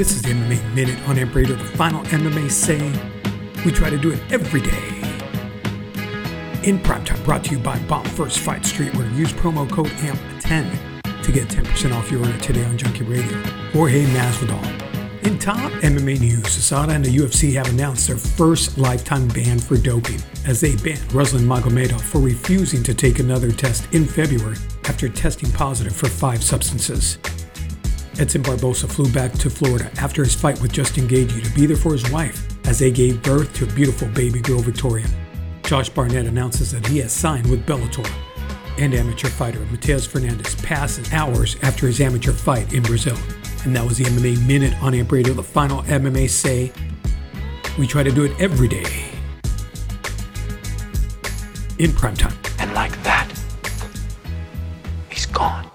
[0.00, 2.90] This is MMA Minute on Amp the final MMA say.
[3.66, 4.88] We try to do it every day.
[6.66, 11.22] In primetime, brought to you by Bomb First Fight Street, where use promo code AMP10
[11.22, 13.36] to get 10% off your order today on Junkie Radio.
[13.72, 15.26] Jorge Masvidal.
[15.26, 19.76] In top MMA news, USADA and the UFC have announced their first lifetime ban for
[19.76, 24.56] doping, as they banned Ruslan Magomedov for refusing to take another test in February
[24.86, 27.18] after testing positive for five substances.
[28.18, 31.76] Edson Barboza flew back to Florida after his fight with Justin Gaethje to be there
[31.76, 35.06] for his wife as they gave birth to beautiful baby girl Victoria.
[35.62, 38.08] Josh Barnett announces that he has signed with Bellator.
[38.78, 43.16] And amateur fighter Mateus Fernandez passes hours after his amateur fight in Brazil.
[43.64, 46.72] And that was the MMA Minute on Amp Radio, the final MMA say.
[47.78, 49.10] We try to do it every day
[51.78, 52.36] in prime time.
[52.58, 53.30] And like that,
[55.10, 55.70] he's gone.